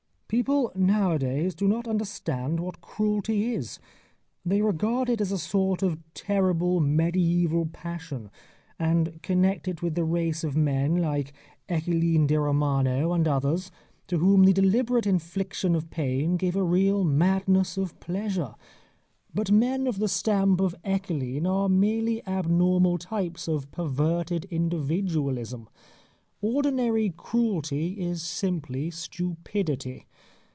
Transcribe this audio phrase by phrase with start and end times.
[0.33, 3.79] People nowadays do not understand what cruelty is.
[4.45, 8.31] They regard it as a sort of terrible medi├"val passion,
[8.79, 11.33] and connect it with the race of men like
[11.67, 13.71] Eccelin da Romano, and others,
[14.07, 18.55] to whom the deliberate infliction of pain gave a real madness of pleasure.
[19.35, 25.67] But men of the stamp of Eccelin are merely abnormal types of perverted individualism.
[26.41, 30.07] Ordinary cruelty is simply stupidity.